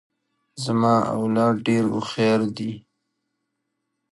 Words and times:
زما 0.63 0.95
اولاد 1.17 1.55
ډیر 1.67 1.83
هوښیار 1.93 2.41
دي. 2.57 2.71